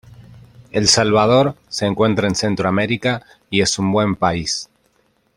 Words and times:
El 0.71 0.87
Salvador 0.87 1.55
se 1.69 1.85
encuentra 1.85 2.27
en 2.27 2.33
centromerica 2.33 3.23
y 3.51 3.61
es 3.61 3.77
un 3.77 3.91
buen 3.91 4.15
país. 4.15 4.67